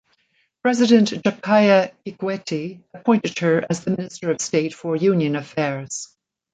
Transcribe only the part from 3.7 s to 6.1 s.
the Minister of State for Union Affairs.